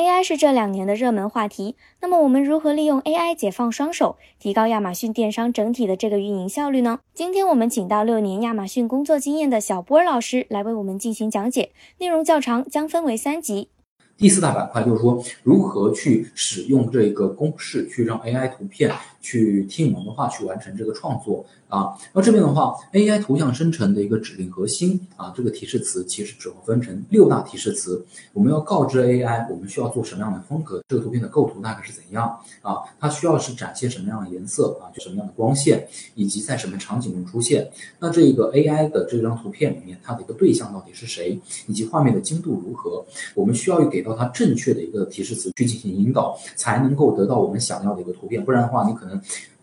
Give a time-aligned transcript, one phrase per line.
[0.00, 1.76] AI 是这两年的热门话题。
[2.00, 7.00] 那么我们如何利用 AI 解放双手，提高亚马逊电商整体的这个运营效率呢？
[7.12, 13.68] 今天我们请到六年亚马逊工作经验的小波老师来为我们进行讲解，内容较长，将分为三集。
[14.16, 18.90] 第四大板块就是说，如何去使用这个公式去让 AI 图片
[19.20, 21.96] 去听我们的话去完成这个创作啊。
[22.12, 28.04] 那这边的话，AI 图像生成的一个指令核心啊，这个提示词其实主要分成六大提示词。
[28.34, 32.76] 我们要告知 AI 我们需要做什么样的风格，这个图片的构图大概是怎样啊？
[33.00, 34.92] 它需要是展现什么样的颜色啊？
[34.94, 37.68] 就什么样的光线，以及在什么场景中出现。
[37.98, 43.02] 那这个 AI 的这张图片里面，它的一个对象到底是谁，以及画面的精度如何？
[43.34, 44.10] 我们需要给到。
[44.20, 48.44] 它正确的一个提示词去进行引导，才能够得到我们想要的一个图片。
[48.44, 49.09] 不然的话，你可能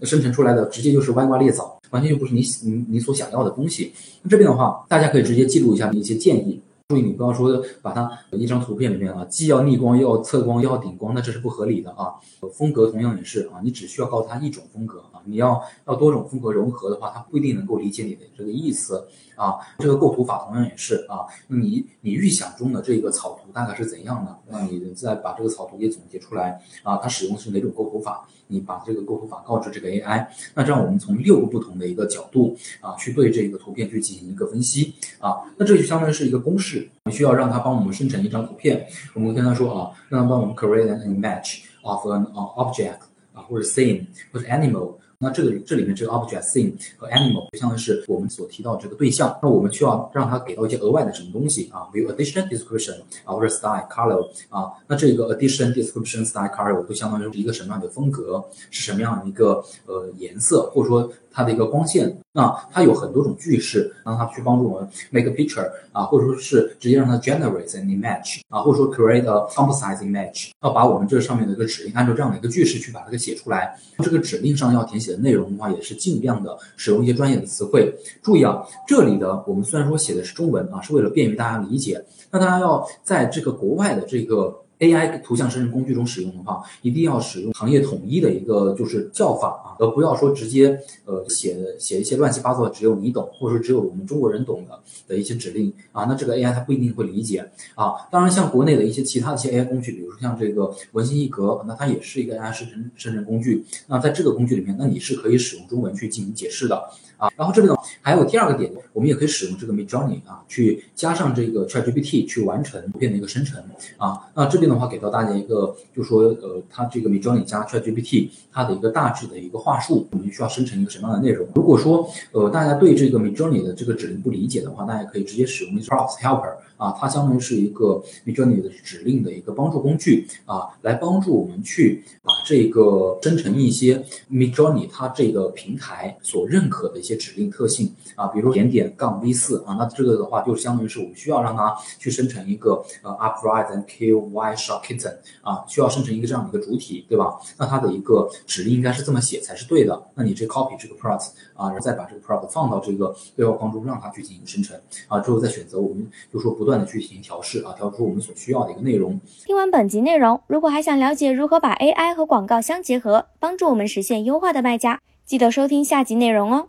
[0.04, 3.92] 生成出来的直接就是歪瓜裂枣，完全就不是你你你所想要的东西。
[4.22, 6.62] 那这边的话，大家可以直接记录一下一些建议。
[6.90, 12.16] 注意，你不要说把它一张图片里面啊，既要逆光又要侧光又要顶光，那这是不合理的啊。
[12.54, 19.56] 风格同样也是啊，你只需要告诉他一种风格啊，你要要多种风格融合的话，他不一定能够理解你的这个意思啊。
[19.80, 36.77] 这个构图法同样也是啊，你你预想中的这个草图大概是怎样的，那你再把这个草图给总结出来啊，它使用的是哪种构图法，你把这个构图法告知这个 AI，那这样我们从六个不同的一个角度啊，去对这个图片去进行一个分析啊，那这就相当于是一个公式。
[37.04, 43.00] 我们需要让他帮我们生成一张图片，我们跟他说啊，让他帮我们 create an image of an object
[43.34, 44.96] 啊，或者 scene 或者 animal。
[45.20, 49.36] 那这个这里面这个 object scene 和 animal 就相当于是我们所提到这个对象。
[49.42, 54.72] 那我们需要让它给到一些额外的什么东西啊，比如 addition description 啊，或者 style color 啊。
[54.86, 62.18] 那这个 addition description style color 都相当于是一个什么样的风格，是什么样的一个呃颜色，或者说它的一个光线。
[62.32, 73.78] 那它有很多种句式，让它去帮助我们 make a picture 啊，或者说是直接让它 generate an image 啊，或者说 create a composite image，要把我们这上面的一个指令按照这样的一个句式去把它给写出来。
[74.00, 77.94] 这个指令上要填写的内容的话，也是尽量的使用一些专业的词汇。
[78.22, 84.64] 注意啊，这里的我们虽然说写的是中文啊，是为了便于大家理解，那大家要在这个国外的这个。
[84.80, 97.44] AI 图像生成工具中使用的话，一定要使用行业统一的一个就是叫法啊，而不要说直接呃写写一些乱七八糟的只有你懂，或者说只有我们中国人懂的的一些指令啊，那这个 AI 它不一定会理解
[97.74, 97.94] 啊。
[98.12, 103.66] 当然，像国内的一些其他的一些 AI 工具，比如说像这个文心一格，那它也是一个 AI 生成生成工具。
[103.88, 106.76] 那在这个工具里面，那你是可以使用中文去进行解释的
[107.18, 107.28] 啊。
[107.36, 113.60] 然后这边呢，还有第二个点，我们也可以使用这个 Midjourney 啊，去加上这个 ChatGPT 去完成图片的一个生成
[113.98, 114.30] 啊。
[114.36, 114.67] 那这边。
[114.68, 121.48] 的话给到大家一个，就说呃，它这个 Midjourney 加 ChatGPT 它的一个大致的一个话术，我们需要生成一个什么样的内容？
[121.56, 144.14] 如果说呃大家对这个 Midjourney 的这个指令不理解的话，大家可以直接使用 Prompt Helper 啊，它相当于是一个 Midjourney 的指令的一个帮助工具啊，来帮助我们去把这个生成一些 Midjourney 它这个平台所认可的一些指令特性啊，比如点点杠 V 四啊，那这个的话就相当于是我们需要让它去生成一个呃 upright and ky
[144.56, 147.38] Shark Kitten 啊，需要生成一个这样的一个主体，对吧？
[147.58, 150.02] 那它的一个指令应该是这么写才是对的。
[150.16, 154.80] 那你这 copy 这个 prompt 啊，然后再把这个 prompt 放到这个对话框中，让它去进行生成
[155.10, 159.20] 啊，之后再选择，我们就说不断的去进行调试啊，调出我们所需要的一个内容。
[159.46, 166.68] 听完本集内容，如果还想了解如何把 AI 和广广告相结合，帮助我们实现优化的卖家，记得收听下集内容哦。